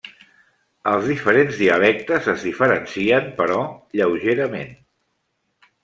[0.91, 3.61] Els diferents dialectes es diferencien, però
[4.01, 4.77] lleugerament.